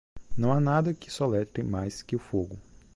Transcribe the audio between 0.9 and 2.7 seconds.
que soletre mais que o fogo.